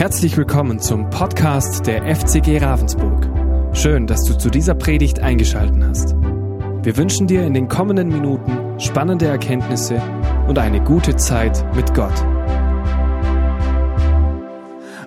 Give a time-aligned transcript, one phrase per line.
[0.00, 3.76] Herzlich willkommen zum Podcast der FCG Ravensburg.
[3.76, 6.14] Schön, dass du zu dieser Predigt eingeschaltet hast.
[6.14, 10.00] Wir wünschen dir in den kommenden Minuten spannende Erkenntnisse
[10.48, 12.14] und eine gute Zeit mit Gott.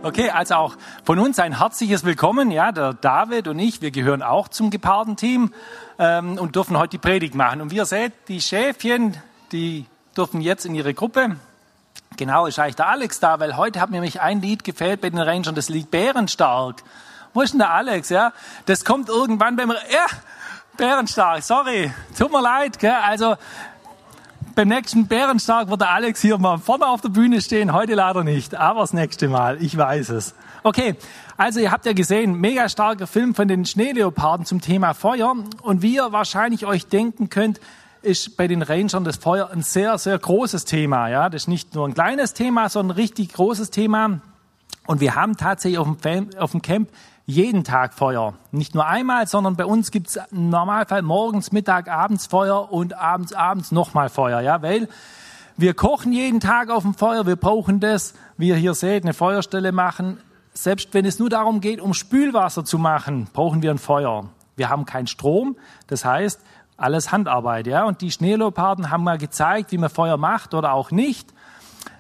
[0.04, 2.52] Okay, also auch von uns ein herzliches Willkommen.
[2.52, 5.56] Ja, der David und ich, wir gehören auch zum Gepardenteam
[5.98, 7.62] ähm, und dürfen heute die Predigt machen.
[7.62, 9.18] Und wie ihr seht, die Schäfchen,
[9.52, 11.38] die dürfen jetzt in ihre Gruppe.
[12.18, 15.10] Genau, ist eigentlich der Alex da, weil heute hat mir nämlich ein Lied gefällt bei
[15.10, 16.84] den Rangern, das Lied Bärenstark.
[17.34, 18.34] Wo ist denn der Alex, ja?
[18.66, 20.06] Das kommt irgendwann beim, ja,
[20.78, 22.96] Bärenstark, sorry, tut mir leid, gell?
[23.04, 23.36] Also,
[24.56, 28.24] beim nächsten Bärenstark wird der Alex hier mal vorne auf der Bühne stehen, heute leider
[28.24, 30.36] nicht, aber das nächste Mal, ich weiß es.
[30.62, 30.96] Okay,
[31.38, 35.82] also ihr habt ja gesehen, mega starker Film von den Schneeleoparden zum Thema Feuer und
[35.82, 37.60] wie ihr wahrscheinlich euch denken könnt,
[38.04, 41.10] ist bei den Rangern das Feuer ein sehr, sehr großes Thema.
[41.10, 44.20] Ja, das ist nicht nur ein kleines Thema, sondern ein richtig großes Thema.
[44.86, 46.90] Und wir haben tatsächlich auf dem, auf dem Camp
[47.26, 48.34] jeden Tag Feuer.
[48.52, 52.94] Nicht nur einmal, sondern bei uns gibt es im Normalfall morgens, Mittag, abends Feuer und
[52.98, 54.42] abends, abends nochmal Feuer.
[54.42, 54.90] Ja, weil
[55.56, 57.26] wir kochen jeden Tag auf dem Feuer.
[57.26, 60.20] Wir brauchen das, wie ihr hier seht, eine Feuerstelle machen.
[60.54, 64.30] Selbst wenn es nur darum geht, um Spülwasser zu machen, brauchen wir ein Feuer.
[64.56, 65.56] Wir haben keinen Strom.
[65.88, 66.42] Das heißt,
[66.84, 67.86] alles Handarbeit, ja.
[67.86, 71.34] Und die Schneeleoparden haben mal gezeigt, wie man Feuer macht oder auch nicht.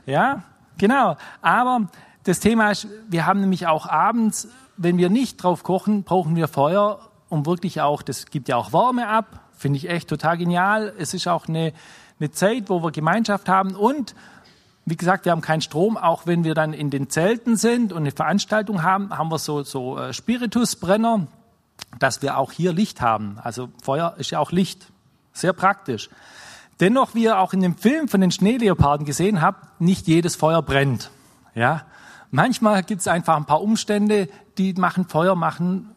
[0.05, 0.43] Ja,
[0.77, 1.15] genau.
[1.41, 1.87] Aber
[2.23, 6.47] das Thema ist, wir haben nämlich auch abends, wenn wir nicht drauf kochen, brauchen wir
[6.47, 9.39] Feuer, um wirklich auch, das gibt ja auch Wärme ab.
[9.53, 10.93] Finde ich echt total genial.
[10.99, 11.73] Es ist auch eine,
[12.19, 14.13] eine Zeit, wo wir Gemeinschaft haben und
[14.85, 17.99] wie gesagt, wir haben keinen Strom, auch wenn wir dann in den Zelten sind und
[17.99, 21.27] eine Veranstaltung haben, haben wir so, so äh, Spiritusbrenner
[21.99, 23.37] dass wir auch hier Licht haben.
[23.41, 24.87] Also Feuer ist ja auch Licht.
[25.33, 26.09] Sehr praktisch.
[26.79, 30.61] Dennoch, wie ihr auch in dem Film von den Schneeleoparden gesehen habt, nicht jedes Feuer
[30.61, 31.11] brennt.
[31.55, 31.83] Ja?
[32.31, 34.27] Manchmal gibt es einfach ein paar Umstände,
[34.57, 35.91] die machen Feuer machen,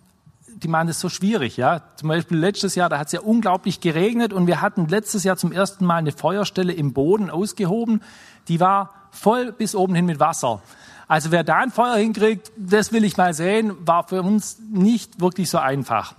[0.47, 1.57] die machen es so schwierig.
[1.57, 1.83] Ja?
[1.97, 5.37] Zum Beispiel letztes Jahr, da hat es ja unglaublich geregnet und wir hatten letztes Jahr
[5.37, 8.03] zum ersten Mal eine Feuerstelle im Boden ausgehoben.
[8.49, 10.63] Die war voll bis oben hin mit Wasser.
[11.09, 15.21] Also wer da ein Feuer hinkriegt, das will ich mal sehen, war für uns nicht
[15.21, 16.15] wirklich so einfach.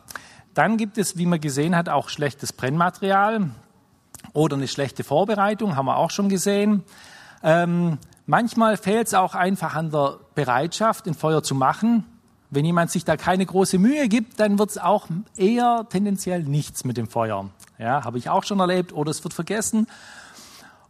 [0.54, 3.50] Dann gibt es, wie man gesehen hat, auch schlechtes Brennmaterial
[4.34, 6.84] oder eine schlechte Vorbereitung, haben wir auch schon gesehen.
[7.44, 12.06] Ähm, manchmal fehlt es auch einfach an der Bereitschaft, ein Feuer zu machen.
[12.50, 16.86] Wenn jemand sich da keine große Mühe gibt, dann wird es auch eher tendenziell nichts
[16.86, 17.50] mit dem Feuer.
[17.78, 19.88] Ja, habe ich auch schon erlebt oder es wird vergessen.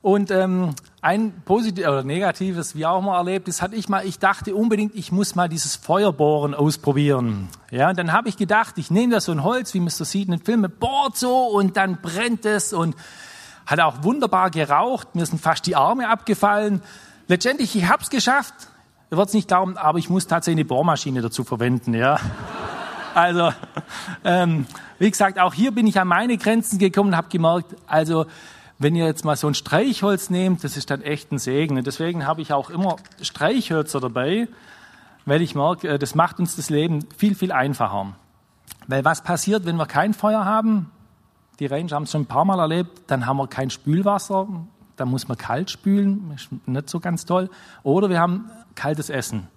[0.08, 4.20] Und ähm, ein positives oder negatives, wie auch mal erlebt, das hatte ich mal, ich
[4.20, 7.50] dachte unbedingt, ich muss mal dieses Feuerbohren ausprobieren.
[7.72, 10.28] Ja, und dann habe ich gedacht, ich nehme da so ein Holz, wie so sieht
[10.28, 12.96] in den Filmen, bohrt so und dann brennt es und
[13.66, 15.14] hat auch wunderbar geraucht.
[15.14, 16.82] Mir sind fast die Arme abgefallen.
[17.28, 18.54] Letztendlich, ich habe es geschafft.
[19.12, 21.94] Ihr werdet nicht glauben, aber ich muss tatsächlich eine Bohrmaschine dazu verwenden.
[21.94, 22.18] Ja.
[23.14, 23.52] Also,
[24.24, 24.68] ähm,
[25.00, 28.28] wie gesagt, auch hier bin ich an meine Grenzen gekommen und habe gemerkt, also
[28.80, 31.78] wenn ihr jetzt mal so ein Streichholz nehmt, das ist dann echt ein Segen.
[31.78, 34.48] Und deswegen habe ich auch immer Streichhölzer dabei,
[35.26, 38.14] weil ich merke, äh, das macht uns das Leben viel, viel einfacher.
[38.88, 40.92] Weil was passiert, wenn wir kein Feuer haben?
[41.60, 44.48] Die Ranger haben es schon ein paar Mal erlebt, dann haben wir kein Spülwasser,
[44.96, 47.50] dann muss man kalt spülen, ist nicht so ganz toll.
[47.84, 49.48] Oder wir haben kaltes Essen.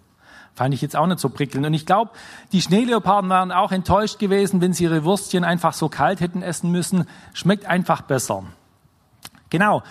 [0.54, 1.66] Fand ich jetzt auch nicht so prickelnd.
[1.66, 2.10] Und ich glaube,
[2.52, 6.70] die Schneeleoparden waren auch enttäuscht gewesen, wenn sie ihre Würstchen einfach so kalt hätten essen
[6.70, 7.06] müssen.
[7.34, 8.44] Schmeckt einfach besser.
[9.50, 9.83] Genau.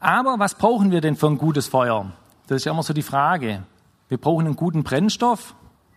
[0.00, 2.06] Aber was brauchen wir denn für ein gutes Feuer?
[2.46, 3.62] Das ist ja immer so die Frage.
[4.08, 5.54] Wir brauchen einen guten Brennstoff,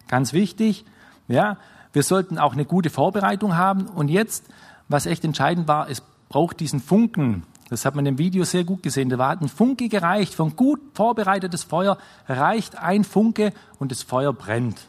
[0.08, 0.86] ganz wichtig.
[1.28, 1.58] Ja,
[1.94, 3.88] wir sollten auch eine gute Vorbereitung haben.
[3.88, 4.46] Und jetzt,
[4.90, 7.44] was echt entscheidend war, es braucht diesen Funken.
[7.70, 9.10] Das hat man im Video sehr gut gesehen.
[9.10, 10.40] Da war ein Funke gereicht.
[10.42, 14.82] Ein gut vorbereitetes Feuer reicht ein Funke und das Feuer brennt.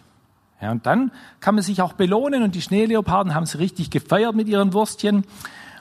[0.61, 1.11] Ja, und dann
[1.41, 5.25] kann man sich auch belohnen und die Schneeleoparden haben es richtig gefeiert mit ihren Würstchen.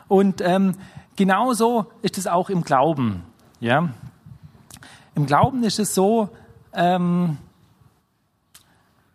[0.07, 0.73] Und ähm,
[1.16, 3.23] genauso ist es auch im Glauben.
[3.59, 3.89] Ja?
[5.16, 6.29] Im Glauben ist es so,
[6.73, 7.38] ähm,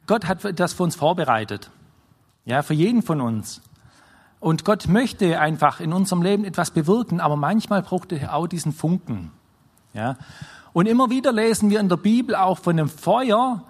[0.06, 1.70] Gott hat das für uns vorbereitet.
[2.44, 3.60] Ja, für jeden von uns.
[4.38, 8.72] Und Gott möchte einfach in unserem Leben etwas bewirken, aber manchmal braucht er auch diesen
[8.72, 9.32] Funken.
[9.94, 10.16] Ja?
[10.72, 13.62] Und immer wieder lesen wir in der Bibel auch von einem Feuer,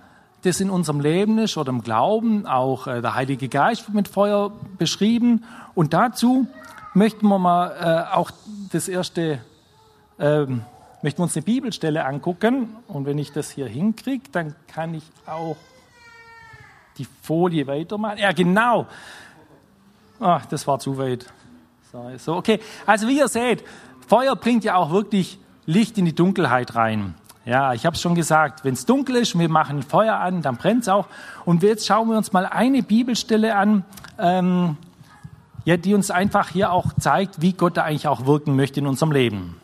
[0.42, 2.46] das in unserem Leben ist oder im Glauben.
[2.46, 5.44] Auch äh, der Heilige Geist wird mit Feuer beschrieben.
[5.74, 6.46] Und dazu
[6.96, 8.31] möchten wir mal äh, auch
[8.72, 9.38] das erste,
[10.19, 10.62] ähm,
[11.02, 12.75] möchten wir uns eine Bibelstelle angucken.
[12.88, 15.56] Und wenn ich das hier hinkriege, dann kann ich auch
[16.96, 18.19] die Folie weitermachen.
[18.19, 18.87] Ja, genau.
[20.19, 21.26] Ach, das war zu weit.
[22.16, 22.60] So, okay.
[22.87, 23.62] Also wie ihr seht,
[24.08, 27.14] Feuer bringt ja auch wirklich Licht in die Dunkelheit rein.
[27.44, 30.56] Ja, ich habe es schon gesagt, wenn es dunkel ist wir machen Feuer an, dann
[30.56, 31.06] brennt es auch.
[31.44, 33.84] Und jetzt schauen wir uns mal eine Bibelstelle an,
[34.19, 34.76] ähm,
[35.66, 38.86] ja, die uns einfach hier auch zeigt, wie Gott da eigentlich auch wirken möchte in
[38.86, 39.56] unserem Leben.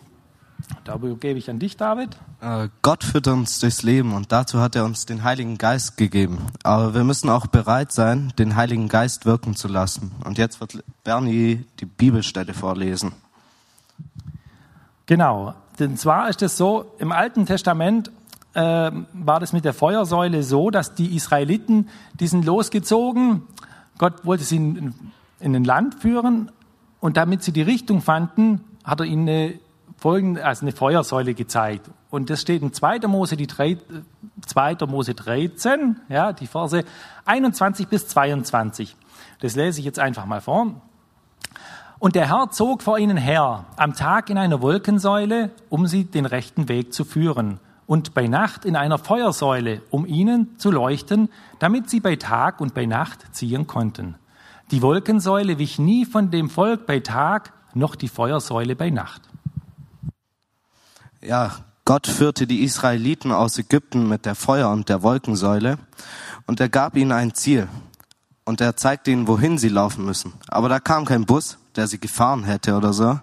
[0.84, 2.16] Da gebe ich an dich, David.
[2.40, 6.46] Äh, Gott führt uns durchs Leben und dazu hat er uns den Heiligen Geist gegeben.
[6.64, 10.10] Aber wir müssen auch bereit sein, den Heiligen Geist wirken zu lassen.
[10.24, 13.12] Und jetzt wird Bernie die Bibelstelle vorlesen.
[15.06, 15.54] Genau.
[15.78, 18.10] Denn zwar ist es so, im Alten Testament
[18.54, 21.88] äh, war das mit der Feuersäule so, dass die Israeliten,
[22.18, 23.42] die sind losgezogen,
[23.98, 24.92] Gott wollte sie
[25.42, 26.50] in, in ein Land führen
[27.00, 29.58] und damit sie die Richtung fanden, hat er ihnen eine
[29.96, 31.90] folgende, also eine Feuersäule gezeigt.
[32.10, 33.00] Und das steht in 2.
[33.06, 33.78] Mose, die 3,
[34.46, 34.76] 2.
[34.86, 36.84] Mose 13, ja, die Verse
[37.24, 38.96] 21 bis 22.
[39.40, 40.80] Das lese ich jetzt einfach mal vor.
[41.98, 46.26] Und der Herr zog vor ihnen her, am Tag in einer Wolkensäule, um sie den
[46.26, 51.28] rechten Weg zu führen, und bei Nacht in einer Feuersäule, um ihnen zu leuchten,
[51.58, 54.16] damit sie bei Tag und bei Nacht ziehen konnten.
[54.72, 59.20] Die Wolkensäule wich nie von dem Volk bei Tag, noch die Feuersäule bei Nacht.
[61.20, 65.76] Ja, Gott führte die Israeliten aus Ägypten mit der Feuer- und der Wolkensäule
[66.46, 67.68] und er gab ihnen ein Ziel
[68.46, 70.32] und er zeigte ihnen, wohin sie laufen müssen.
[70.48, 73.20] Aber da kam kein Bus, der sie gefahren hätte oder so.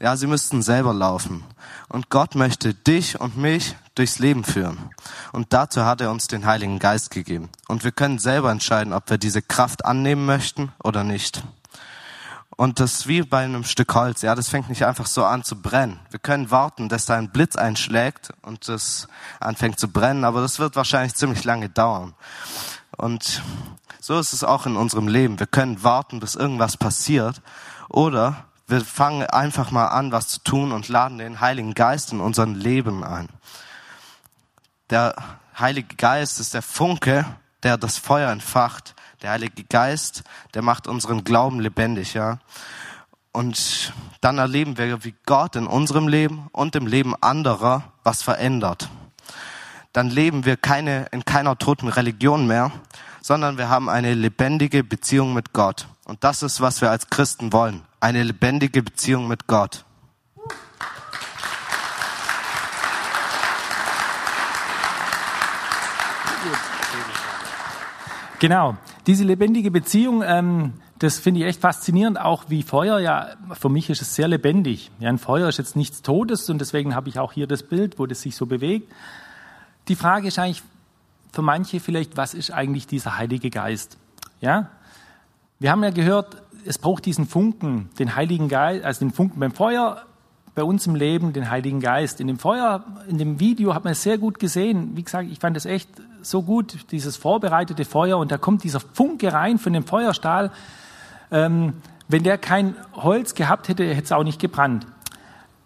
[0.00, 1.42] Ja, sie müssten selber laufen.
[1.88, 4.90] Und Gott möchte dich und mich durchs Leben führen.
[5.32, 7.48] Und dazu hat er uns den Heiligen Geist gegeben.
[7.68, 11.42] Und wir können selber entscheiden, ob wir diese Kraft annehmen möchten oder nicht.
[12.56, 14.22] Und das ist wie bei einem Stück Holz.
[14.22, 15.98] Ja, das fängt nicht einfach so an zu brennen.
[16.10, 19.08] Wir können warten, dass da ein Blitz einschlägt und das
[19.40, 22.14] anfängt zu brennen, aber das wird wahrscheinlich ziemlich lange dauern.
[22.96, 23.42] Und
[24.00, 25.40] so ist es auch in unserem Leben.
[25.40, 27.42] Wir können warten, bis irgendwas passiert
[27.88, 32.20] oder wir fangen einfach mal an, was zu tun und laden den Heiligen Geist in
[32.20, 33.28] unserem Leben ein.
[34.90, 35.14] Der
[35.58, 37.24] Heilige Geist ist der Funke,
[37.62, 38.94] der das Feuer entfacht
[39.24, 40.22] der Heilige Geist,
[40.52, 42.38] der macht unseren Glauben lebendig, ja.
[43.32, 48.90] Und dann erleben wir, wie Gott in unserem Leben und im Leben anderer was verändert.
[49.94, 52.70] Dann leben wir keine, in keiner toten Religion mehr,
[53.22, 55.88] sondern wir haben eine lebendige Beziehung mit Gott.
[56.04, 57.82] Und das ist, was wir als Christen wollen.
[58.00, 59.86] Eine lebendige Beziehung mit Gott.
[68.44, 68.76] Genau,
[69.06, 73.88] diese lebendige Beziehung, ähm, das finde ich echt faszinierend, auch wie Feuer, ja, für mich
[73.88, 74.90] ist es sehr lebendig.
[75.00, 77.98] Ja, ein Feuer ist jetzt nichts Todes und deswegen habe ich auch hier das Bild,
[77.98, 78.92] wo das sich so bewegt.
[79.88, 80.62] Die Frage ist eigentlich
[81.32, 83.96] für manche vielleicht, was ist eigentlich dieser Heilige Geist?
[84.42, 84.68] Ja,
[85.58, 86.36] wir haben ja gehört,
[86.66, 90.02] es braucht diesen Funken, den Heiligen Geist, also den Funken beim Feuer,
[90.54, 92.20] bei uns im Leben den Heiligen Geist.
[92.20, 94.98] In dem Feuer, in dem Video hat man es sehr gut gesehen.
[94.98, 95.88] Wie gesagt, ich fand es echt
[96.26, 100.50] so gut, dieses vorbereitete Feuer und da kommt dieser Funke rein von dem Feuerstahl.
[101.30, 101.74] Ähm,
[102.08, 104.86] wenn der kein Holz gehabt hätte, hätte es auch nicht gebrannt.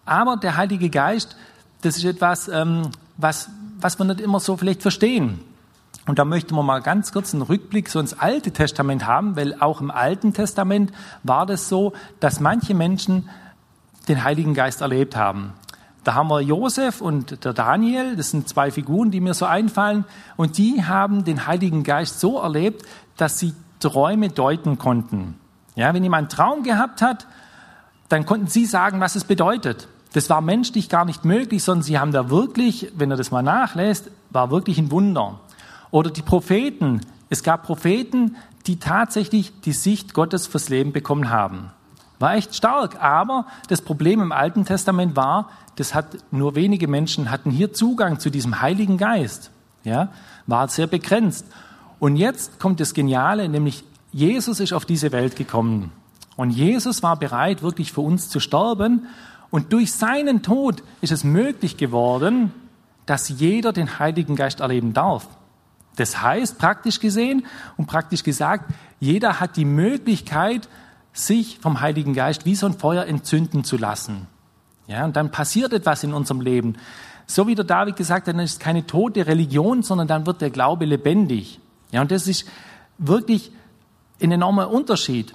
[0.05, 1.35] Aber der Heilige Geist,
[1.81, 5.39] das ist etwas, ähm, was, was wir nicht immer so vielleicht verstehen.
[6.07, 9.61] Und da möchten wir mal ganz kurz einen Rückblick so ins Alte Testament haben, weil
[9.61, 10.91] auch im Alten Testament
[11.23, 13.29] war das so, dass manche Menschen
[14.07, 15.53] den Heiligen Geist erlebt haben.
[16.09, 20.05] Da haben wir Josef und der Daniel, das sind zwei Figuren, die mir so einfallen,
[20.37, 22.83] und die haben den Heiligen Geist so erlebt,
[23.15, 25.35] dass sie Träume deuten konnten.
[25.75, 27.27] Ja, wenn jemand einen Traum gehabt hat,
[28.07, 29.87] dann konnten sie sagen, was es bedeutet.
[30.13, 33.43] Das war menschlich gar nicht möglich, sondern sie haben da wirklich, wenn er das mal
[33.43, 35.39] nachlässt, war wirklich ein Wunder.
[35.91, 37.01] Oder die Propheten.
[37.29, 38.35] Es gab Propheten,
[38.65, 41.69] die tatsächlich die Sicht Gottes fürs Leben bekommen haben.
[42.19, 43.01] War echt stark.
[43.01, 48.19] Aber das Problem im Alten Testament war, das hat nur wenige Menschen hatten hier Zugang
[48.19, 49.51] zu diesem Heiligen Geist.
[49.83, 50.09] Ja,
[50.45, 51.45] war sehr begrenzt.
[51.99, 55.91] Und jetzt kommt das Geniale, nämlich Jesus ist auf diese Welt gekommen.
[56.35, 59.07] Und Jesus war bereit, wirklich für uns zu sterben.
[59.49, 62.53] Und durch seinen Tod ist es möglich geworden,
[63.05, 65.27] dass jeder den Heiligen Geist erleben darf.
[65.95, 67.45] Das heißt, praktisch gesehen
[67.75, 70.69] und praktisch gesagt, jeder hat die Möglichkeit,
[71.25, 74.27] sich vom Heiligen Geist wie so ein Feuer entzünden zu lassen.
[74.87, 76.75] Ja, und dann passiert etwas in unserem Leben.
[77.27, 80.41] So wie der David gesagt hat, dann ist es keine tote Religion, sondern dann wird
[80.41, 81.59] der Glaube lebendig.
[81.91, 82.45] Ja, und das ist
[82.97, 83.51] wirklich
[84.21, 85.33] ein enormer Unterschied.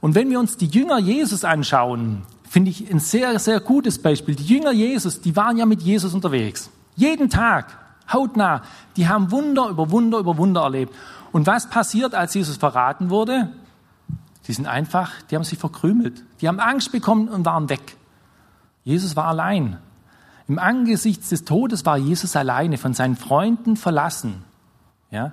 [0.00, 4.34] Und wenn wir uns die Jünger Jesus anschauen, finde ich ein sehr, sehr gutes Beispiel.
[4.34, 6.70] Die Jünger Jesus, die waren ja mit Jesus unterwegs.
[6.96, 7.76] Jeden Tag,
[8.10, 8.62] hautnah.
[8.96, 10.94] Die haben Wunder über Wunder über Wunder erlebt.
[11.32, 13.50] Und was passiert, als Jesus verraten wurde?
[14.46, 16.22] Die sind einfach, die haben sich verkrümelt.
[16.40, 17.96] Die haben Angst bekommen und waren weg.
[18.84, 19.78] Jesus war allein.
[20.48, 24.44] Im Angesicht des Todes war Jesus alleine, von seinen Freunden verlassen.
[25.10, 25.32] Ja?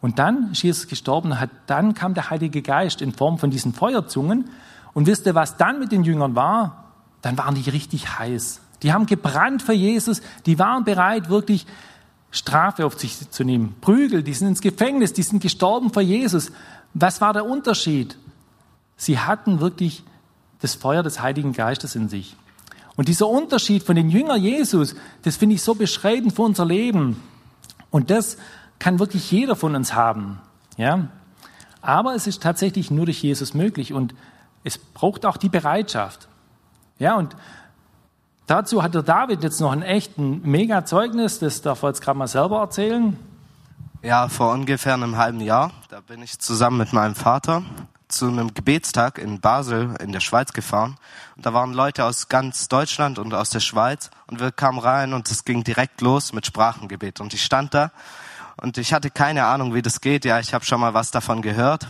[0.00, 3.74] Und dann ist Jesus gestorben, hat, dann kam der Heilige Geist in Form von diesen
[3.74, 4.48] Feuerzungen.
[4.94, 6.84] Und wisst ihr, was dann mit den Jüngern war?
[7.20, 8.60] Dann waren die richtig heiß.
[8.82, 11.66] Die haben gebrannt für Jesus, die waren bereit, wirklich
[12.30, 13.74] Strafe auf sich zu nehmen.
[13.80, 16.52] Prügel, die sind ins Gefängnis, die sind gestorben für Jesus.
[16.94, 18.16] Was war der Unterschied?
[18.98, 20.02] Sie hatten wirklich
[20.60, 22.36] das Feuer des Heiligen Geistes in sich.
[22.96, 27.22] Und dieser Unterschied von den Jüngern Jesus, das finde ich so beschreibend für unser Leben.
[27.90, 28.36] Und das
[28.80, 30.40] kann wirklich jeder von uns haben.
[30.76, 31.06] Ja?
[31.80, 34.14] Aber es ist tatsächlich nur durch Jesus möglich und
[34.64, 36.26] es braucht auch die Bereitschaft.
[36.98, 37.36] Ja, und
[38.48, 42.26] dazu hat der David jetzt noch ein echten Mega-Zeugnis, das darf er jetzt gerade mal
[42.26, 43.16] selber erzählen.
[44.02, 47.62] Ja, vor ungefähr einem halben Jahr, da bin ich zusammen mit meinem Vater
[48.08, 50.96] zu einem Gebetstag in Basel in der Schweiz gefahren.
[51.36, 54.10] Und da waren Leute aus ganz Deutschland und aus der Schweiz.
[54.26, 57.20] Und wir kamen rein und es ging direkt los mit Sprachengebet.
[57.20, 57.92] Und ich stand da
[58.56, 60.24] und ich hatte keine Ahnung, wie das geht.
[60.24, 61.88] Ja, ich habe schon mal was davon gehört.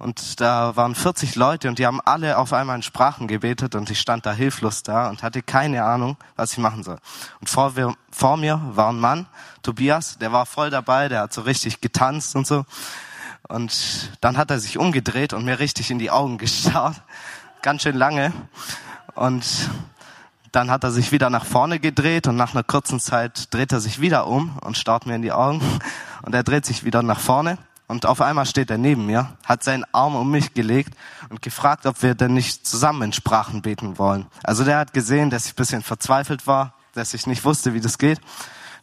[0.00, 3.90] Und da waren 40 Leute und die haben alle auf einmal in Sprachen gebetet und
[3.90, 6.96] ich stand da hilflos da und hatte keine Ahnung, was ich machen soll.
[7.40, 9.26] Und vor, wir, vor mir war ein Mann,
[9.62, 12.64] Tobias, der war voll dabei, der hat so richtig getanzt und so.
[13.48, 17.02] Und dann hat er sich umgedreht und mir richtig in die Augen gestarrt.
[17.62, 18.32] Ganz schön lange.
[19.14, 19.44] Und
[20.52, 23.80] dann hat er sich wieder nach vorne gedreht und nach einer kurzen Zeit dreht er
[23.80, 25.60] sich wieder um und starrt mir in die Augen.
[26.22, 27.58] Und er dreht sich wieder nach vorne.
[27.86, 30.94] Und auf einmal steht er neben mir, hat seinen Arm um mich gelegt
[31.28, 34.26] und gefragt, ob wir denn nicht zusammen in Sprachen beten wollen.
[34.44, 37.80] Also der hat gesehen, dass ich ein bisschen verzweifelt war, dass ich nicht wusste, wie
[37.80, 38.20] das geht.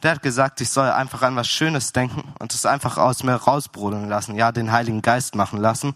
[0.03, 3.35] Der hat gesagt, ich soll einfach an was Schönes denken und es einfach aus mir
[3.35, 5.95] rausbrodeln lassen, ja, den Heiligen Geist machen lassen.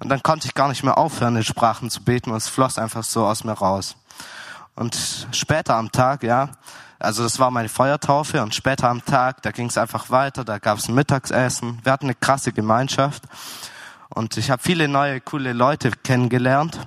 [0.00, 2.78] Und dann konnte ich gar nicht mehr aufhören, in Sprachen zu beten und es floss
[2.78, 3.96] einfach so aus mir raus.
[4.74, 6.50] Und später am Tag, ja,
[6.98, 10.58] also das war meine Feuertaufe und später am Tag, da ging es einfach weiter, da
[10.58, 11.80] gab es ein Mittagsessen.
[11.82, 13.24] Wir hatten eine krasse Gemeinschaft
[14.08, 16.78] und ich habe viele neue, coole Leute kennengelernt.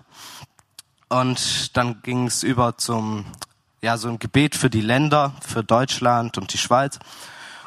[1.09, 3.25] Und dann ging es über zum
[3.85, 6.97] ja, so ein Gebet für die Länder, für Deutschland und die Schweiz.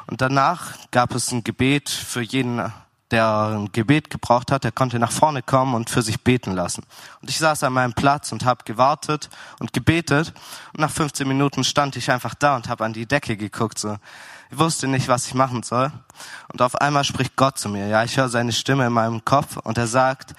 [0.05, 2.73] Und danach gab es ein Gebet für jeden,
[3.09, 6.83] der ein Gebet gebraucht hat, der konnte nach vorne kommen und für sich beten lassen.
[7.21, 10.33] Und ich saß an meinem Platz und habe gewartet und gebetet.
[10.73, 13.79] Und nach 15 Minuten stand ich einfach da und habe an die Decke geguckt.
[13.79, 13.95] So.
[14.51, 15.89] Ich wusste nicht, was ich machen soll.
[16.51, 17.87] Und auf einmal spricht Gott zu mir.
[17.87, 20.33] Ja, ich höre seine Stimme in meinem Kopf und er sagt,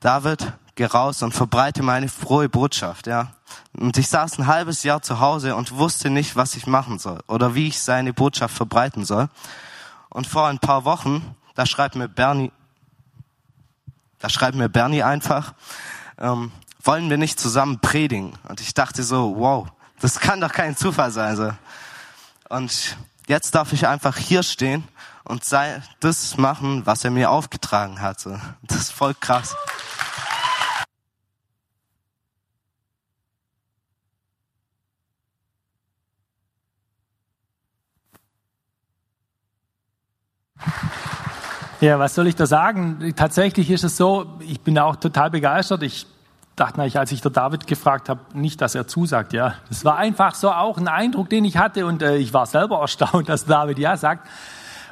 [0.00, 3.32] David, geh raus und verbreite meine frohe Botschaft, ja.
[3.72, 7.20] Und ich saß ein halbes Jahr zu Hause und wusste nicht, was ich machen soll
[7.26, 9.28] oder wie ich seine Botschaft verbreiten soll.
[10.10, 12.52] Und vor ein paar Wochen, da schreibt mir Bernie,
[14.18, 15.54] da schreibt mir Bernie einfach,
[16.18, 16.52] ähm,
[16.82, 18.32] wollen wir nicht zusammen predigen?
[18.48, 19.68] Und ich dachte so, wow,
[20.00, 21.36] das kann doch kein Zufall sein.
[21.36, 21.50] So.
[22.48, 24.86] Und jetzt darf ich einfach hier stehen
[25.24, 28.20] und sei, das machen, was er mir aufgetragen hat.
[28.20, 28.38] So.
[28.62, 29.54] Das ist voll krass.
[41.80, 43.12] Ja, was soll ich da sagen?
[43.16, 45.82] Tatsächlich ist es so, ich bin auch total begeistert.
[45.82, 46.06] Ich
[46.56, 49.34] dachte als ich der David gefragt habe, nicht, dass er zusagt.
[49.34, 52.46] Ja, das war einfach so auch ein Eindruck, den ich hatte und äh, ich war
[52.46, 54.26] selber erstaunt, dass David ja sagt.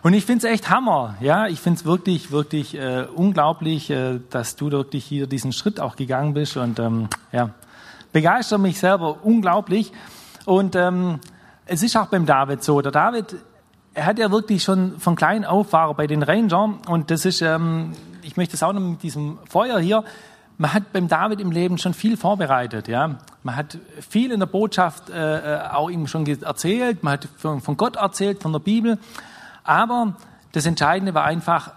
[0.03, 1.15] Und ich finde es echt Hammer.
[1.21, 5.81] Ja, ich finde es wirklich, wirklich äh, unglaublich, äh, dass du wirklich hier diesen Schritt
[5.81, 7.49] auch gegangen bist und ähm, ja,
[8.13, 9.93] begeistert mich selber unglaublich.
[10.45, 11.21] Und ähm,
[11.65, 12.83] es ist auch beim David so.
[12.83, 13.37] Der David
[13.95, 17.41] er hat ja wirklich schon von klein auf war bei den Rangern und das ist,
[17.41, 20.05] ähm, ich möchte es auch noch mit diesem Feuer hier,
[20.59, 23.17] man hat beim David im Leben schon viel vorbereitet, ja.
[23.43, 27.77] Man hat viel in der Botschaft äh, äh auch ihm schon erzählt, man hat von
[27.77, 28.99] Gott erzählt, von der Bibel,
[29.63, 30.15] aber
[30.53, 31.73] das Entscheidende war einfach,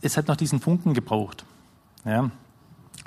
[0.00, 1.44] es hat noch diesen Funken gebraucht,
[2.04, 2.30] ja.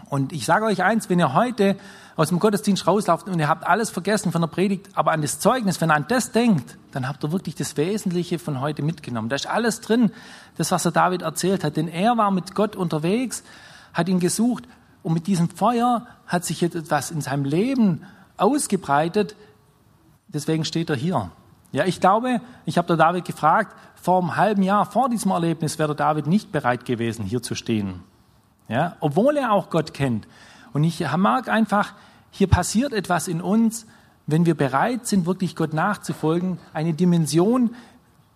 [0.09, 1.77] Und ich sage euch eins, wenn ihr heute
[2.15, 5.39] aus dem Gottesdienst rauslauft und ihr habt alles vergessen von der Predigt, aber an das
[5.39, 9.29] Zeugnis, wenn ihr an das denkt, dann habt ihr wirklich das Wesentliche von heute mitgenommen.
[9.29, 10.11] Da ist alles drin,
[10.57, 11.75] das, was der David erzählt hat.
[11.75, 13.43] Denn er war mit Gott unterwegs,
[13.93, 14.65] hat ihn gesucht
[15.03, 18.03] und mit diesem Feuer hat sich jetzt etwas in seinem Leben
[18.37, 19.35] ausgebreitet.
[20.27, 21.31] Deswegen steht er hier.
[21.71, 25.77] Ja, ich glaube, ich habe der David gefragt, vor einem halben Jahr, vor diesem Erlebnis
[25.79, 28.03] wäre der David nicht bereit gewesen, hier zu stehen.
[28.67, 30.27] Ja, obwohl er auch Gott kennt.
[30.73, 31.93] Und ich mag einfach,
[32.31, 33.85] hier passiert etwas in uns,
[34.27, 37.75] wenn wir bereit sind, wirklich Gott nachzufolgen, eine Dimension,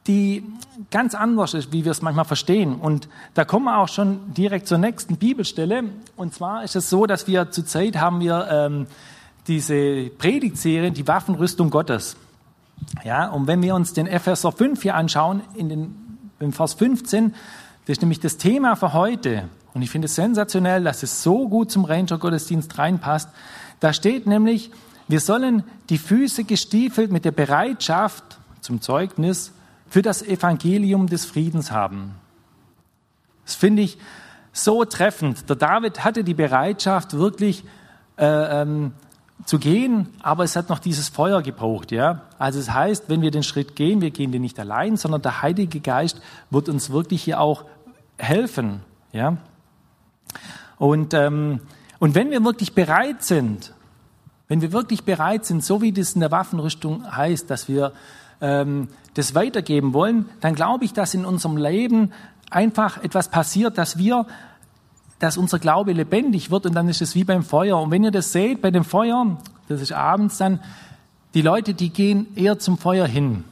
[0.07, 0.43] die
[0.91, 2.75] ganz anders ist, wie wir es manchmal verstehen.
[2.75, 5.83] Und da kommen wir auch schon direkt zur nächsten Bibelstelle.
[6.15, 8.87] Und zwar ist es so, dass wir zurzeit haben wir ähm,
[9.47, 12.15] diese Predigtserie, die Waffenrüstung Gottes.
[13.03, 15.95] Ja, und wenn wir uns den Epheser 5 hier anschauen, in den,
[16.39, 17.33] in Vers 15,
[17.85, 19.49] das ist nämlich das Thema für heute.
[19.79, 23.29] Und ich finde es sensationell, dass es so gut zum Ranger-Gottesdienst reinpasst.
[23.79, 24.71] Da steht nämlich,
[25.07, 29.53] wir sollen die Füße gestiefelt mit der Bereitschaft zum Zeugnis
[29.89, 32.15] für das Evangelium des Friedens haben.
[33.45, 33.97] Das finde ich
[34.51, 35.49] so treffend.
[35.49, 37.63] Der David hatte die Bereitschaft, wirklich
[38.17, 38.91] äh, ähm,
[39.45, 41.93] zu gehen, aber es hat noch dieses Feuer gebraucht.
[41.93, 42.23] Ja?
[42.37, 45.41] Also es heißt, wenn wir den Schritt gehen, wir gehen den nicht allein, sondern der
[45.41, 47.63] Heilige Geist wird uns wirklich hier auch
[48.17, 48.81] helfen.
[49.13, 49.37] Ja?
[50.79, 51.59] Und, ähm,
[51.99, 53.73] und wenn wir wirklich bereit sind,
[54.47, 57.93] wenn wir wirklich bereit sind, so wie das in der Waffenrüstung heißt, dass wir
[58.41, 62.11] ähm, das weitergeben wollen, dann glaube ich, dass in unserem Leben
[62.49, 64.25] einfach etwas passiert, dass wir,
[65.19, 67.79] dass unser Glaube lebendig wird und dann ist es wie beim Feuer.
[67.79, 70.61] Und wenn ihr das seht, bei dem Feuer, das ist abends dann,
[71.35, 73.43] die Leute, die gehen eher zum Feuer hin.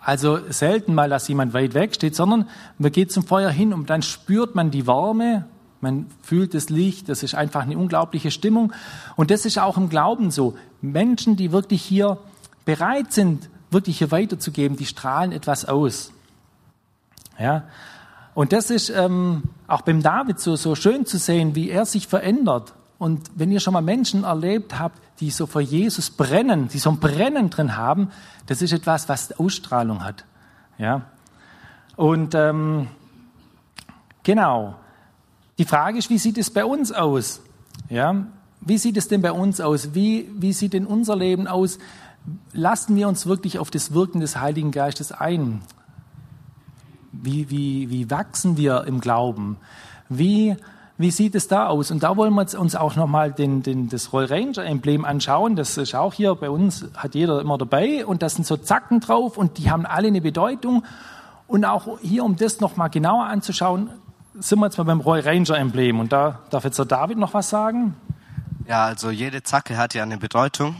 [0.00, 3.88] Also selten mal, dass jemand weit weg steht, sondern man geht zum Feuer hin und
[3.88, 5.44] dann spürt man die Wärme,
[5.84, 8.72] man fühlt das Licht, das ist einfach eine unglaubliche Stimmung.
[9.14, 10.56] Und das ist auch im Glauben so.
[10.80, 12.18] Menschen, die wirklich hier
[12.64, 16.12] bereit sind, wirklich hier weiterzugeben, die strahlen etwas aus.
[17.38, 17.64] Ja,
[18.34, 22.08] und das ist ähm, auch beim David so, so schön zu sehen, wie er sich
[22.08, 22.74] verändert.
[22.98, 26.90] Und wenn ihr schon mal Menschen erlebt habt, die so vor Jesus brennen, die so
[26.90, 28.10] ein Brennen drin haben,
[28.46, 30.24] das ist etwas, was Ausstrahlung hat.
[30.78, 31.02] Ja.
[31.96, 32.88] Und ähm,
[34.22, 34.74] genau.
[35.58, 37.40] Die Frage ist, wie sieht es bei uns aus?
[37.88, 38.26] Ja.
[38.60, 39.94] Wie sieht es denn bei uns aus?
[39.94, 41.78] Wie, wie sieht denn unser Leben aus?
[42.52, 45.60] Lassen wir uns wirklich auf das Wirken des Heiligen Geistes ein?
[47.12, 49.58] Wie, wie, wie wachsen wir im Glauben?
[50.08, 50.56] Wie,
[50.96, 51.90] wie sieht es da aus?
[51.90, 55.54] Und da wollen wir uns auch nochmal den, den, das Roll Ranger Emblem anschauen.
[55.54, 58.04] Das ist auch hier bei uns, hat jeder immer dabei.
[58.06, 60.84] Und da sind so Zacken drauf und die haben alle eine Bedeutung.
[61.46, 63.90] Und auch hier, um das nochmal genauer anzuschauen,
[64.34, 66.00] sind wir jetzt mal beim Roy Ranger Emblem.
[66.00, 67.96] Und da darf jetzt der David noch was sagen.
[68.66, 70.76] Ja, also jede Zacke hat ja eine Bedeutung.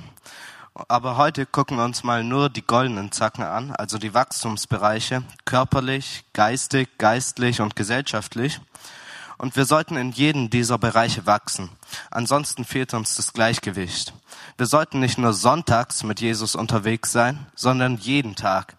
[0.88, 6.24] Aber heute gucken wir uns mal nur die goldenen Zacken an, also die Wachstumsbereiche, körperlich,
[6.32, 8.60] geistig, geistlich und gesellschaftlich.
[9.38, 11.68] Und wir sollten in jedem dieser Bereiche wachsen.
[12.10, 14.14] Ansonsten fehlt uns das Gleichgewicht.
[14.56, 18.74] Wir sollten nicht nur sonntags mit Jesus unterwegs sein, sondern jeden Tag.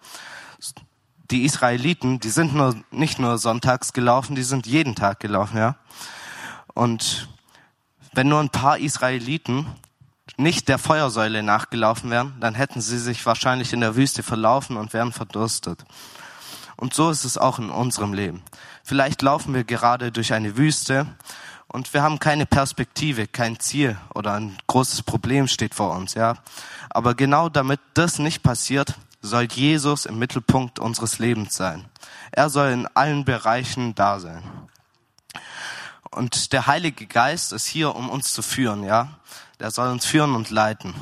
[1.32, 5.76] Die Israeliten, die sind nur, nicht nur sonntags gelaufen, die sind jeden Tag gelaufen, ja.
[6.74, 7.28] Und
[8.14, 9.66] wenn nur ein paar Israeliten
[10.38, 14.94] nicht der Feuersäule nachgelaufen wären, dann hätten sie sich wahrscheinlich in der Wüste verlaufen und
[14.94, 15.86] wären verdurstet.
[16.78, 18.44] Und so ist es auch in unserem Leben.
[18.84, 21.08] Vielleicht laufen wir gerade durch eine Wüste
[21.68, 26.36] und wir haben keine Perspektive, kein Ziel oder ein großes Problem steht vor uns, ja.
[26.90, 31.86] Aber genau damit das nicht passiert, soll Jesus im Mittelpunkt unseres Lebens sein.
[32.32, 34.44] Er soll in allen Bereichen da sein.
[36.12, 39.10] Und der Heilige Geist ist hier, um uns zu führen, ja
[39.60, 40.94] der soll uns führen und leiten.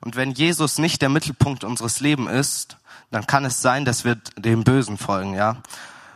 [0.00, 2.76] Und wenn Jesus nicht der Mittelpunkt unseres Lebens ist,
[3.10, 5.56] dann kann es sein, dass wir dem Bösen folgen, ja.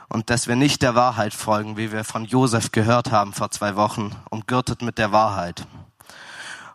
[0.09, 3.77] Und dass wir nicht der Wahrheit folgen, wie wir von Josef gehört haben vor zwei
[3.77, 5.67] Wochen, umgürtet mit der Wahrheit.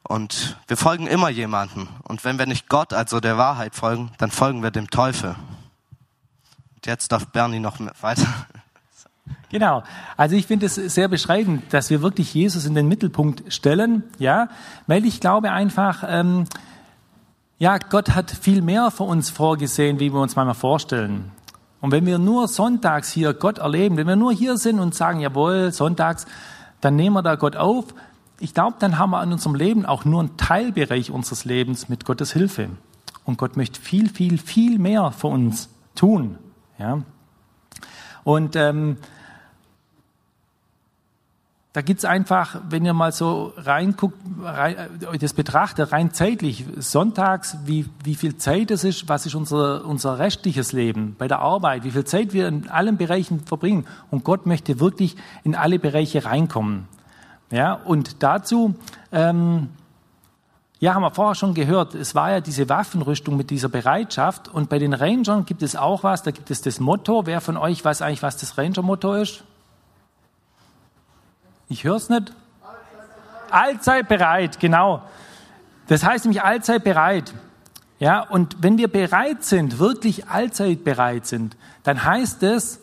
[0.08, 1.90] Und wir folgen immer jemanden.
[2.04, 5.36] Und wenn wir nicht Gott, also der Wahrheit folgen, dann folgen wir dem Teufel.
[6.76, 8.28] Und jetzt darf Bernie noch weiter.
[9.50, 9.84] Genau.
[10.18, 14.50] Also ich finde es sehr beschreibend, dass wir wirklich Jesus in den Mittelpunkt stellen, ja,
[14.86, 16.46] weil ich glaube einfach, ähm,
[17.58, 21.32] ja, Gott hat viel mehr für uns vorgesehen, wie wir uns manchmal vorstellen.
[21.80, 25.22] Und wenn wir nur sonntags hier Gott erleben, wenn wir nur hier sind und sagen,
[25.22, 26.26] jawohl, sonntags,
[26.82, 27.86] dann nehmen wir da Gott auf.
[28.40, 32.06] Ich glaube, dann haben wir in unserem Leben auch nur einen Teilbereich unseres Lebens mit
[32.06, 32.70] Gottes Hilfe.
[33.24, 36.38] Und Gott möchte viel, viel, viel mehr für uns tun.
[36.78, 37.02] Ja.
[38.24, 38.98] Und ähm,
[41.76, 47.58] da gibt's einfach, wenn ihr mal so reinguckt, rein, äh, das betrachtet, rein zeitlich, sonntags,
[47.66, 51.84] wie, wie viel Zeit es ist, was ist unser, unser restliches Leben bei der Arbeit,
[51.84, 53.86] wie viel Zeit wir in allen Bereichen verbringen.
[54.10, 56.88] Und Gott möchte wirklich in alle Bereiche reinkommen.
[57.52, 58.76] Ja, und dazu,
[59.12, 59.70] ähm,
[60.80, 64.48] ja, haben wir vorher schon gehört, es war ja diese Waffenrüstung mit dieser Bereitschaft.
[64.48, 67.26] Und bei den Rangern gibt es auch was, da gibt es das Motto.
[67.26, 69.44] Wer von euch weiß eigentlich, was das Ranger-Motto ist?
[71.70, 72.34] Ich höre es nicht.
[73.50, 75.02] Allzeit bereit, genau.
[75.88, 77.34] Das heißt nämlich allzeit bereit.
[78.00, 82.82] Ja, und wenn wir bereit sind, wirklich allzeit bereit sind, dann heißt es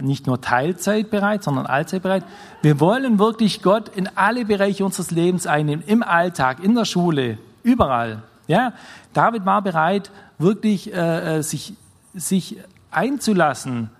[0.00, 2.24] nicht nur Teilzeit bereit, sondern allzeit bereit.
[2.62, 7.38] Wir wollen wirklich Gott in alle Bereiche unseres Lebens einnehmen, im Alltag, in der Schule,
[7.62, 8.22] Überall.
[8.48, 8.72] Ja,
[9.12, 11.74] David war bereit, wirklich äh, äh sich,
[12.12, 12.58] sich
[12.90, 13.90] einzulassen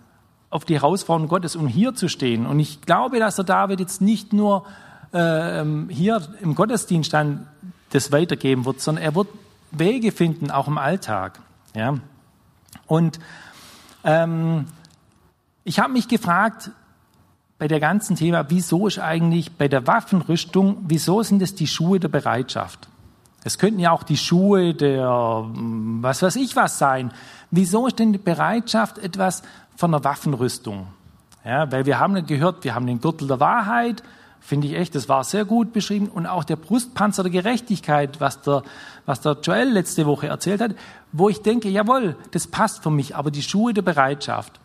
[0.51, 2.47] auf die Herausforderung Gottes, um hier zu stehen.
[2.47, 4.67] Und ich glaube, dass der David jetzt nicht nur
[5.13, 7.47] äh, hier im Gottesdienst dann
[7.91, 9.29] das weitergeben wird, sondern er wird
[9.71, 11.39] Wege finden, auch im Alltag.
[11.75, 11.95] Ja?
[12.87, 13.19] Und
[14.05, 14.67] ähm,
[15.65, 16.71] ich habe mich gefragt,
[17.59, 22.01] bei der ganzen Thema, wieso ist eigentlich bei der Waffenrüstung, wieso sind es die Schuhe
[22.01, 22.89] der Bereitschaft?
[23.45, 27.13] Es könnten ja auch die Schuhe der, was weiß ich was sein.
[27.51, 29.43] Wieso ist denn die Bereitschaft etwas
[29.77, 30.89] von der Waffenrüstung?
[31.45, 34.03] Ja, weil wir haben gehört, wir haben den Gürtel der Wahrheit,
[34.41, 36.09] finde ich echt, das war sehr gut beschrieben.
[36.09, 38.63] Und auch der Brustpanzer der Gerechtigkeit, was der,
[39.07, 40.75] was der Joel letzte Woche erzählt hat,
[41.13, 44.61] wo ich denke, jawohl, das passt für mich, aber die Schuhe der Bereitschaft.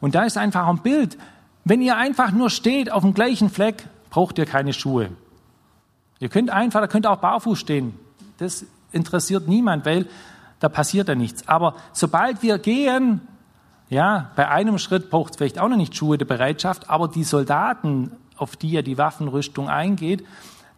[0.00, 1.18] Und da ist einfach ein Bild.
[1.64, 5.10] Wenn ihr einfach nur steht auf dem gleichen Fleck, braucht ihr keine Schuhe.
[6.18, 7.98] Ihr könnt einfach, da könnt ihr auch barfuß stehen.
[8.38, 10.06] Das interessiert niemand, weil
[10.60, 11.46] da passiert ja nichts.
[11.48, 13.20] Aber sobald wir gehen,
[13.88, 17.24] ja, bei einem Schritt braucht es vielleicht auch noch nicht Schuhe der Bereitschaft, aber die
[17.24, 20.24] Soldaten auf die ja die Waffenrüstung eingeht,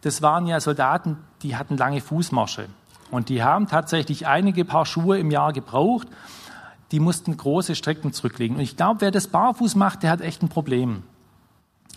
[0.02, 2.66] das waren ja Soldaten, die hatten lange Fußmarsche.
[3.10, 6.08] Und die haben tatsächlich einige Paar Schuhe im Jahr gebraucht.
[6.90, 8.56] Die mussten große Strecken zurücklegen.
[8.56, 11.02] Und ich glaube, wer das barfuß macht, der hat echt ein Problem.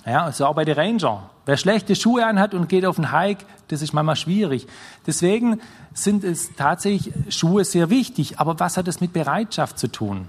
[0.05, 1.29] Ja, also auch bei den Ranger.
[1.45, 4.67] Wer schlechte Schuhe anhat und geht auf einen Hike, das ist manchmal schwierig.
[5.05, 5.61] Deswegen
[5.93, 8.39] sind es tatsächlich Schuhe sehr wichtig.
[8.39, 10.27] Aber was hat das mit Bereitschaft zu tun?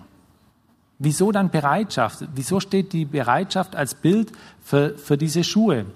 [0.98, 2.24] Wieso dann Bereitschaft?
[2.34, 5.86] Wieso steht die Bereitschaft als Bild für, für diese Schuhe?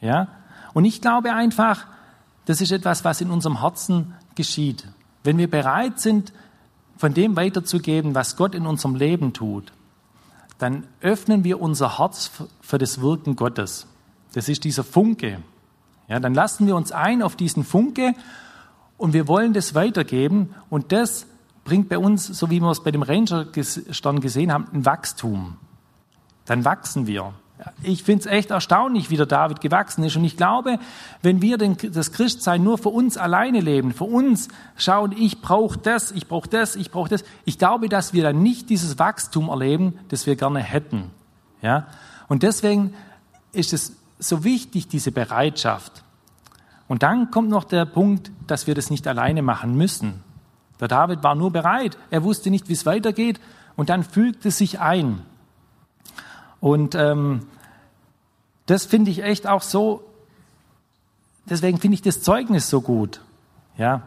[0.00, 0.28] Ja?
[0.72, 1.86] Und ich glaube einfach,
[2.46, 4.88] das ist etwas, was in unserem Herzen geschieht.
[5.22, 6.32] Wenn wir bereit sind,
[7.00, 9.72] von dem weiterzugeben, was Gott in unserem Leben tut,
[10.58, 13.86] dann öffnen wir unser Herz für das Wirken Gottes.
[14.34, 15.38] Das ist dieser Funke.
[16.08, 18.14] Ja, dann lassen wir uns ein auf diesen Funke
[18.98, 21.26] und wir wollen das weitergeben und das
[21.64, 25.56] bringt bei uns, so wie wir es bei dem Ranger-Stern gesehen haben, ein Wachstum.
[26.44, 27.32] Dann wachsen wir.
[27.82, 30.16] Ich finde es echt erstaunlich, wie der David gewachsen ist.
[30.16, 30.78] Und ich glaube,
[31.22, 35.78] wenn wir den, das Christsein nur für uns alleine leben, für uns schauen, ich brauche
[35.78, 39.48] das, ich brauche das, ich brauche das, ich glaube, dass wir dann nicht dieses Wachstum
[39.48, 41.10] erleben, das wir gerne hätten.
[41.62, 41.86] Ja?
[42.28, 42.94] Und deswegen
[43.52, 46.04] ist es so wichtig, diese Bereitschaft.
[46.88, 50.22] Und dann kommt noch der Punkt, dass wir das nicht alleine machen müssen.
[50.80, 51.96] Der David war nur bereit.
[52.10, 53.40] Er wusste nicht, wie es weitergeht.
[53.76, 55.22] Und dann fügte sich ein.
[56.60, 57.46] Und ähm,
[58.66, 60.04] das finde ich echt auch so.
[61.46, 63.20] Deswegen finde ich das Zeugnis so gut.
[63.76, 64.02] Ja,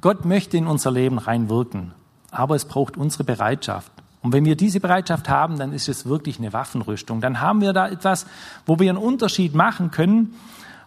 [0.00, 1.92] Gott möchte in unser Leben reinwirken,
[2.30, 3.92] aber es braucht unsere Bereitschaft.
[4.22, 7.20] Und wenn wir diese Bereitschaft haben, dann ist es wirklich eine Waffenrüstung.
[7.20, 8.26] Dann haben wir da etwas,
[8.66, 10.34] wo wir einen Unterschied machen können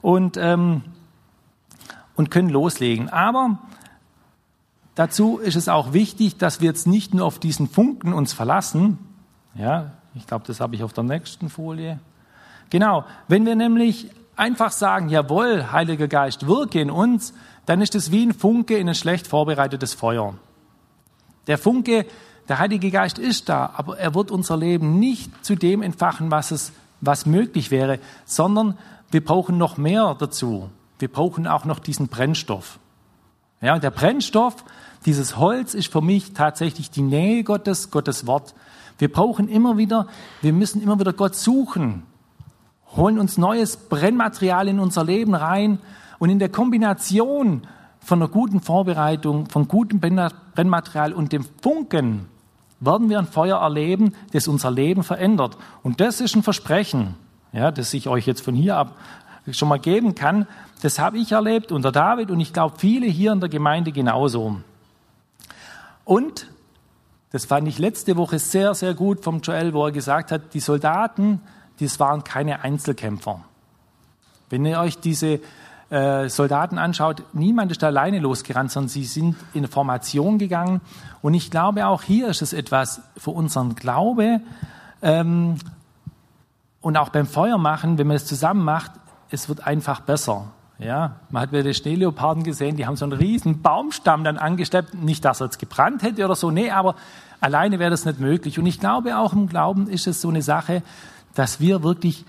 [0.01, 0.83] und, ähm,
[2.15, 3.09] und können loslegen.
[3.09, 3.59] Aber
[4.95, 8.99] Dazu ist es auch wichtig, dass wir jetzt nicht nur auf diesen Funken uns verlassen.
[9.55, 11.99] Ja, ich glaube, das habe ich auf der nächsten Folie.
[12.69, 13.05] Genau.
[13.27, 17.33] Wenn wir nämlich einfach sagen, jawohl, Heiliger Geist, wirke in uns,
[17.65, 20.35] dann ist es wie ein Funke in ein schlecht vorbereitetes Feuer.
[21.47, 22.05] Der Funke,
[22.47, 26.51] der Heilige Geist ist da, aber er wird unser Leben nicht zu dem entfachen, was
[26.51, 28.77] es, was möglich wäre, sondern
[29.11, 30.69] wir brauchen noch mehr dazu.
[30.99, 32.79] Wir brauchen auch noch diesen Brennstoff.
[33.61, 34.63] Ja, und der Brennstoff,
[35.05, 38.53] dieses Holz ist für mich tatsächlich die Nähe Gottes, Gottes Wort.
[38.97, 40.07] Wir brauchen immer wieder,
[40.41, 42.03] wir müssen immer wieder Gott suchen,
[42.95, 45.79] holen uns neues Brennmaterial in unser Leben rein
[46.19, 47.67] und in der Kombination
[47.99, 52.27] von einer guten Vorbereitung, von gutem Brennmaterial und dem Funken
[52.79, 55.57] werden wir ein Feuer erleben, das unser Leben verändert.
[55.83, 57.15] Und das ist ein Versprechen,
[57.53, 58.95] ja, das ich euch jetzt von hier ab
[59.51, 60.47] schon mal geben kann.
[60.81, 64.57] Das habe ich erlebt unter David und ich glaube viele hier in der Gemeinde genauso.
[66.05, 66.47] Und,
[67.33, 70.59] das fand ich letzte Woche sehr, sehr gut vom Joel, wo er gesagt hat, die
[70.59, 71.41] Soldaten,
[71.79, 73.41] das waren keine Einzelkämpfer.
[74.51, 75.39] Wenn ihr euch diese
[75.89, 80.79] äh, Soldaten anschaut, niemand ist alleine losgerannt, sondern sie sind in Formation gegangen.
[81.23, 84.39] Und ich glaube, auch hier ist es etwas für unseren Glaube.
[85.01, 85.55] Ähm,
[86.81, 88.91] und auch beim Feuermachen, wenn man es zusammen macht,
[89.31, 90.51] es wird einfach besser.
[90.83, 94.95] Ja, man hat bei den Schneeleoparden gesehen, die haben so einen riesen Baumstamm dann angesteppt.
[94.95, 96.95] Nicht, dass er jetzt gebrannt hätte oder so, nee, aber
[97.39, 98.59] alleine wäre das nicht möglich.
[98.59, 100.83] Und ich glaube, auch im Glauben ist es so eine Sache,
[101.35, 102.25] dass wir wirklich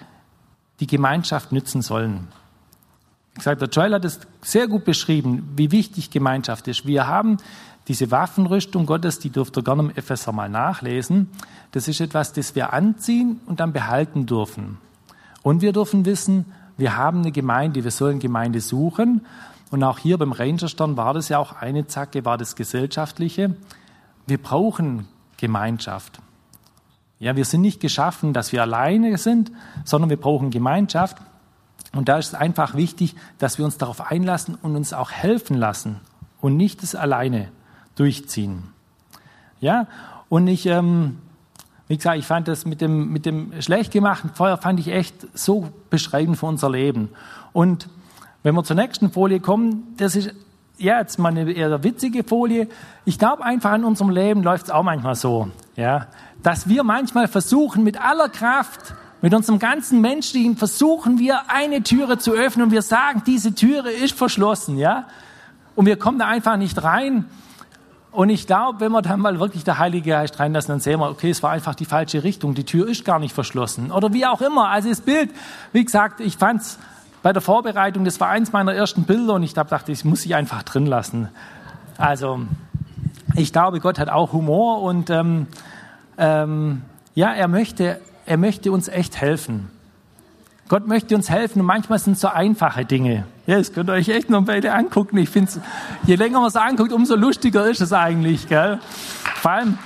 [0.80, 2.28] die Gemeinschaft nützen sollen.
[3.36, 6.86] Ich sage, der Joel hat es sehr gut beschrieben, wie wichtig Gemeinschaft ist.
[6.86, 7.38] Wir haben
[7.88, 11.28] diese Waffenrüstung Gottes, die dürft ihr gerne im Epheser mal nachlesen.
[11.72, 14.78] Das ist etwas, das wir anziehen und dann behalten dürfen.
[15.42, 19.26] Und wir dürfen wissen, wir haben eine Gemeinde, wir sollen Gemeinde suchen.
[19.70, 23.54] Und auch hier beim Rangerstern war das ja auch eine Zacke, war das Gesellschaftliche.
[24.26, 26.20] Wir brauchen Gemeinschaft.
[27.18, 29.52] Ja, wir sind nicht geschaffen, dass wir alleine sind,
[29.84, 31.16] sondern wir brauchen Gemeinschaft.
[31.94, 35.56] Und da ist es einfach wichtig, dass wir uns darauf einlassen und uns auch helfen
[35.56, 36.00] lassen
[36.40, 37.48] und nicht das alleine
[37.94, 38.64] durchziehen.
[39.60, 39.86] Ja,
[40.28, 41.18] und ich, ähm,
[41.88, 45.14] wie gesagt, ich fand das mit dem, mit dem schlecht gemachten Feuer fand ich echt
[45.34, 47.10] so beschreibend für unser Leben.
[47.52, 47.88] Und
[48.42, 50.34] wenn wir zur nächsten Folie kommen, das ist
[50.78, 52.68] ja jetzt mal eine eher witzige Folie.
[53.04, 56.06] Ich glaube einfach in unserem Leben läuft es auch manchmal so, ja,
[56.42, 58.94] dass wir manchmal versuchen mit aller Kraft
[59.24, 63.90] mit unserem ganzen Menschlichen versuchen wir eine Türe zu öffnen und wir sagen, diese Türe
[63.90, 65.06] ist verschlossen, ja?
[65.74, 67.24] Und wir kommen da einfach nicht rein.
[68.14, 71.10] Und ich glaube, wenn wir dann mal wirklich der Heilige Geist reinlassen, dann sehen wir,
[71.10, 72.54] okay, es war einfach die falsche Richtung.
[72.54, 73.90] Die Tür ist gar nicht verschlossen.
[73.90, 74.68] Oder wie auch immer.
[74.68, 75.30] Also das Bild,
[75.72, 76.78] wie gesagt, ich fand es
[77.22, 80.34] bei der Vorbereitung, das war eins meiner ersten Bilder und ich dachte, ich muss sie
[80.34, 81.28] einfach drin lassen.
[81.98, 82.40] Also
[83.34, 85.48] ich glaube, Gott hat auch Humor und ähm,
[86.16, 86.82] ähm,
[87.14, 89.70] ja, er möchte er möchte uns echt helfen.
[90.68, 93.24] Gott möchte uns helfen und manchmal sind es so einfache Dinge.
[93.46, 95.18] Ja, das könnt ihr euch echt noch beide angucken.
[95.18, 95.52] Ich finde,
[96.04, 98.48] je länger man es anguckt, umso lustiger ist es eigentlich.
[98.48, 98.78] Gell?
[99.42, 99.78] Vor allem,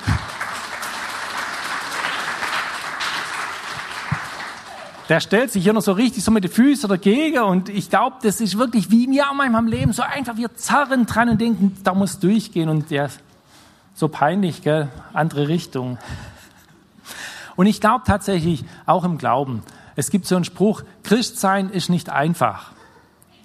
[5.08, 8.16] der stellt sich hier noch so richtig so mit den Füßen dagegen und ich glaube,
[8.22, 11.40] das ist wirklich wie mir auch manchmal im Leben so einfach, wir zerren dran und
[11.40, 13.08] denken, da muss durchgehen und ja,
[13.94, 14.88] so peinlich, gell?
[15.12, 15.98] andere Richtung.
[17.56, 19.64] Und ich glaube tatsächlich auch im Glauben.
[19.96, 22.77] Es gibt so einen Spruch, Christsein ist nicht einfach.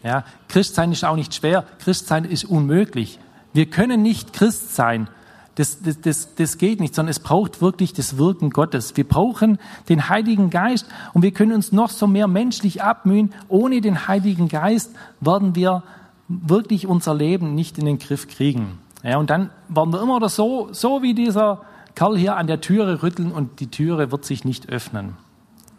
[0.04, 1.66] Ja, Christsein ist auch nicht schwer.
[1.80, 3.20] Christsein ist unmöglich.
[3.54, 5.08] Wir können nicht Christ sein.
[5.56, 8.98] Das, das, das, das geht nicht, sondern es braucht wirklich das Wirken Gottes.
[8.98, 13.34] Wir brauchen den Heiligen Geist und wir können uns noch so mehr menschlich abmühen.
[13.50, 15.84] Ohne den Heiligen Geist werden wir
[16.28, 18.80] wirklich unser Leben nicht in den Griff kriegen.
[19.04, 21.62] Ja, und dann werden wir immer so, so wie dieser
[21.94, 25.16] Kerl hier an der Türe rütteln und die Türe wird sich nicht öffnen.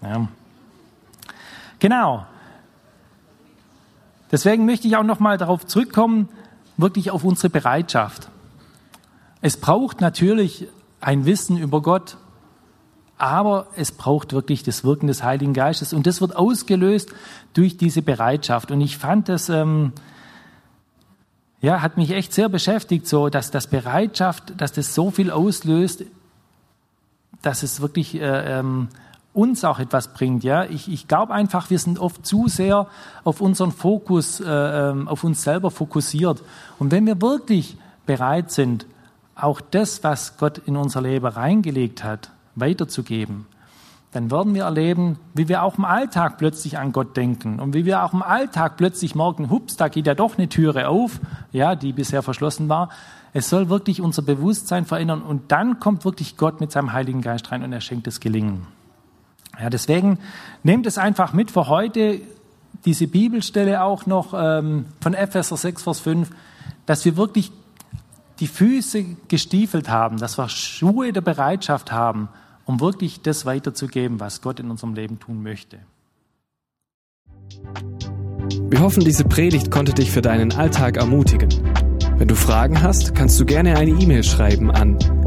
[0.03, 0.29] Ja.
[1.81, 2.27] Genau.
[4.35, 6.29] Deswegen möchte ich auch noch mal darauf zurückkommen,
[6.77, 8.31] wirklich auf unsere Bereitschaft.
[9.41, 10.67] Es braucht natürlich
[11.01, 12.17] ein Wissen über Gott,
[13.17, 17.11] aber es braucht wirklich das Wirken des Heiligen Geistes und das wird ausgelöst
[17.53, 18.73] durch diese Bereitschaft.
[18.73, 19.93] Und ich fand das ähm,
[21.61, 26.07] ja, hat mich echt sehr beschäftigt, so, dass das Bereitschaft, dass das so viel auslöst,
[27.41, 28.89] dass es wirklich äh, ähm,
[29.35, 30.45] uns auch etwas bringt.
[30.45, 32.87] Ja, ich, ich glaube einfach, wir sind oft zu sehr
[33.25, 36.43] auf unseren Fokus, äh, ähm, auf uns selber fokussiert.
[36.79, 38.87] Und wenn wir wirklich bereit sind,
[39.35, 43.47] auch das, was Gott in unser Leben reingelegt hat, weiterzugeben,
[44.13, 47.85] dann werden wir erleben, wie wir auch im Alltag plötzlich an Gott denken und wie
[47.85, 51.19] wir auch im Alltag plötzlich morgen, hups, da geht ja doch eine Türe auf,
[51.51, 52.91] ja, die bisher verschlossen war.
[53.33, 57.51] Es soll wirklich unser Bewusstsein verändern und dann kommt wirklich Gott mit seinem Heiligen Geist
[57.51, 58.69] rein und er schenkt das Gelingen.
[59.61, 60.19] Ja, deswegen
[60.63, 62.21] nehmt es einfach mit für heute,
[62.85, 66.31] diese Bibelstelle auch noch ähm, von Epheser 6, Vers 5,
[66.87, 67.51] dass wir wirklich
[68.41, 72.29] die Füße gestiefelt haben, dass wir Schuhe der Bereitschaft haben,
[72.67, 75.79] um wirklich das weiterzugeben, was Gott in unserem Leben tun möchte.
[78.69, 81.51] Wir hoffen, diese Predigt konnte dich für deinen Alltag ermutigen.
[82.17, 84.99] Wenn du Fragen hast, kannst du gerne eine E-Mail schreiben an